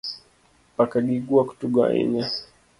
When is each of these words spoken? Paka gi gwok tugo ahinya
Paka 0.75 0.97
gi 1.05 1.17
gwok 1.27 1.49
tugo 1.59 1.77
ahinya 1.89 2.25